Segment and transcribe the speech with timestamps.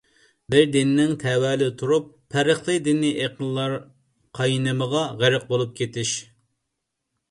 [0.53, 3.79] بىر دىننىڭ تەۋەلىرى تۇرۇپ پەرقلىق دىنىي ئېقىنلار
[4.41, 6.21] قاينىمىغا غەرق بولۇپ كېتىش.